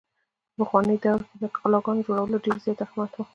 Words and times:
په 0.55 0.55
پخواني 0.57 0.97
دور 1.03 1.19
کښې 1.27 1.37
د 1.41 1.45
قلاګانو 1.57 2.05
جوړولو 2.07 2.43
ډېر 2.45 2.57
زيات 2.63 2.79
اهميت 2.85 3.11
وو۔ 3.15 3.23